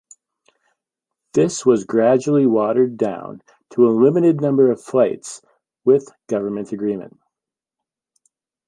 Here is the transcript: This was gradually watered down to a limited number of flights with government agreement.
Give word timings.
This 1.33 1.63
was 1.63 1.85
gradually 1.85 2.47
watered 2.47 2.97
down 2.97 3.43
to 3.69 3.85
a 3.87 3.93
limited 3.93 4.41
number 4.41 4.71
of 4.71 4.81
flights 4.81 5.43
with 5.85 6.07
government 6.25 6.71
agreement. 6.71 7.19